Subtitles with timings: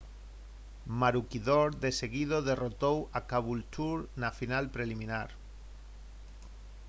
[1.01, 5.29] maroochydore de seguido derrotou a caboolture na final preliminar